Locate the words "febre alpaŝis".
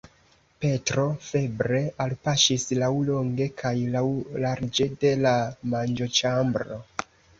1.25-2.65